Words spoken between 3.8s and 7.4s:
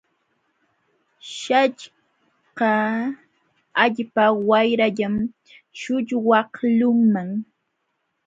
allpa wayrallam śhullwaqlunman.